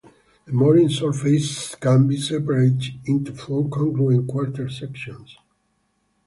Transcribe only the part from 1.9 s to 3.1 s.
be separated